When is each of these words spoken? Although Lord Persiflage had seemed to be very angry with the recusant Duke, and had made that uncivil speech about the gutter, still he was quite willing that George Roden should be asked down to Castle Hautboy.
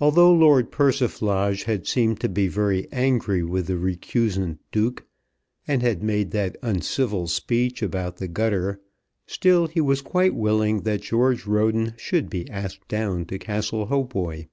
Although 0.00 0.32
Lord 0.32 0.72
Persiflage 0.72 1.64
had 1.64 1.86
seemed 1.86 2.20
to 2.20 2.28
be 2.30 2.48
very 2.48 2.90
angry 2.90 3.42
with 3.44 3.66
the 3.66 3.76
recusant 3.76 4.60
Duke, 4.72 5.06
and 5.68 5.82
had 5.82 6.02
made 6.02 6.30
that 6.30 6.56
uncivil 6.62 7.26
speech 7.26 7.82
about 7.82 8.16
the 8.16 8.28
gutter, 8.28 8.80
still 9.26 9.66
he 9.66 9.82
was 9.82 10.00
quite 10.00 10.34
willing 10.34 10.84
that 10.84 11.02
George 11.02 11.44
Roden 11.46 11.92
should 11.98 12.30
be 12.30 12.48
asked 12.48 12.88
down 12.88 13.26
to 13.26 13.38
Castle 13.38 13.88
Hautboy. 13.88 14.46